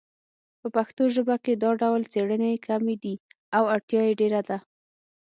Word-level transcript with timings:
په 0.59 0.67
پښتو 0.75 1.03
ژبه 1.15 1.35
کې 1.43 1.53
دا 1.63 1.69
ډول 1.81 2.01
څیړنې 2.13 2.51
کمې 2.67 2.95
دي 3.03 3.15
او 3.57 3.63
اړتیا 3.75 4.01
یې 4.07 4.13
ډېره 4.21 4.41
ده 4.49 4.57